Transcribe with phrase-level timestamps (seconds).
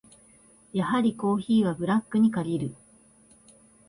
[0.73, 2.75] やはりコーヒーはブラックに限る。